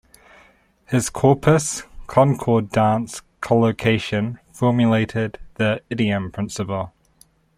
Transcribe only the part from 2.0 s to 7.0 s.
Concordance, Collocation" formulated the "idiom principle".